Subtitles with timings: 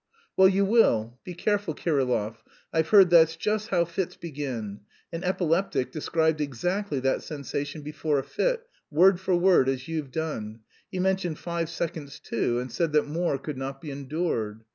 [0.35, 1.19] "Well, you will.
[1.23, 2.37] Be careful, Kirillov.
[2.73, 4.79] I've heard that's just how fits begin.
[5.13, 10.61] An epileptic described exactly that sensation before a fit, word for word as you've done.
[10.91, 14.63] He mentioned five seconds, too, and said that more could not be endured.